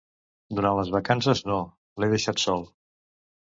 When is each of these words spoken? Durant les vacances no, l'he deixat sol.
Durant 0.59 0.77
les 0.79 0.89
vacances 0.95 1.43
no, 1.51 1.59
l'he 2.01 2.13
deixat 2.17 2.45
sol. 2.49 2.69